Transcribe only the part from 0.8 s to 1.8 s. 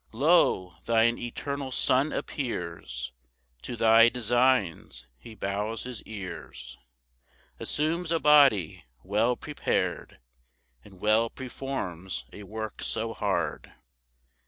thine eternal